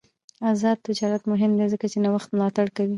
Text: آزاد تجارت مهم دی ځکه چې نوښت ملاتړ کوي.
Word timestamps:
آزاد 0.51 0.77
تجارت 0.87 1.23
مهم 1.31 1.51
دی 1.57 1.65
ځکه 1.73 1.85
چې 1.91 1.97
نوښت 2.03 2.29
ملاتړ 2.33 2.67
کوي. 2.75 2.89